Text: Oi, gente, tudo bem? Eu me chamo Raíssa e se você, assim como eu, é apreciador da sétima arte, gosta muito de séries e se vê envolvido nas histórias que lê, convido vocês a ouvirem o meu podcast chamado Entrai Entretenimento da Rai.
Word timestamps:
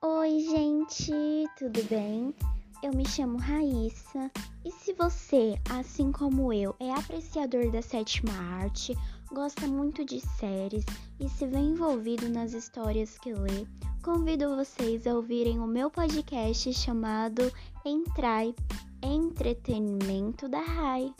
Oi, 0.00 0.38
gente, 0.38 1.12
tudo 1.58 1.82
bem? 1.90 2.32
Eu 2.84 2.92
me 2.94 3.04
chamo 3.04 3.36
Raíssa 3.36 4.30
e 4.64 4.70
se 4.70 4.92
você, 4.92 5.58
assim 5.68 6.12
como 6.12 6.52
eu, 6.52 6.72
é 6.78 6.92
apreciador 6.92 7.72
da 7.72 7.82
sétima 7.82 8.32
arte, 8.60 8.96
gosta 9.32 9.66
muito 9.66 10.04
de 10.04 10.20
séries 10.20 10.84
e 11.18 11.28
se 11.28 11.44
vê 11.48 11.58
envolvido 11.58 12.28
nas 12.28 12.52
histórias 12.52 13.18
que 13.18 13.32
lê, 13.32 13.66
convido 14.00 14.54
vocês 14.54 15.04
a 15.04 15.14
ouvirem 15.14 15.58
o 15.58 15.66
meu 15.66 15.90
podcast 15.90 16.72
chamado 16.74 17.52
Entrai 17.84 18.54
Entretenimento 19.02 20.48
da 20.48 20.60
Rai. 20.60 21.12